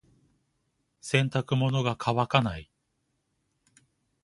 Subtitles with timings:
[0.99, 2.71] 洗濯物が乾かない。